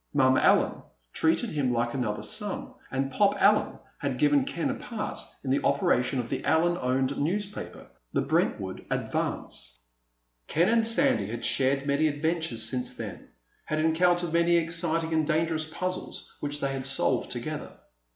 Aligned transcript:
Mom 0.15 0.35
Allen 0.35 0.81
treated 1.13 1.51
him 1.51 1.71
like 1.71 1.93
another 1.93 2.23
son, 2.23 2.73
and 2.89 3.11
Pop 3.11 3.39
Allen 3.39 3.77
had 3.99 4.17
given 4.17 4.45
Ken 4.45 4.71
a 4.71 4.73
part 4.73 5.19
in 5.43 5.51
the 5.51 5.63
operation 5.63 6.17
of 6.17 6.27
the 6.27 6.43
Allen 6.43 6.75
owned 6.81 7.15
newspaper, 7.19 7.85
the 8.11 8.23
Brentwood 8.23 8.83
Advance. 8.89 9.77
Ken 10.47 10.69
and 10.69 10.87
Sandy 10.87 11.27
had 11.27 11.45
shared 11.45 11.85
many 11.85 12.07
adventures 12.07 12.67
since 12.67 12.97
then; 12.97 13.29
had 13.65 13.77
encountered 13.77 14.33
many 14.33 14.55
exciting 14.55 15.13
and 15.13 15.27
dangerous 15.27 15.69
puzzles 15.69 16.35
which 16.39 16.61
they 16.61 16.73
had 16.73 16.87
solved 16.87 17.29
together. 17.29 17.69